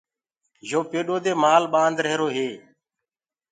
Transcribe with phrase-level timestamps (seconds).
[0.69, 2.49] يو پيڏو دي مآل ڀند ريهرو هي۔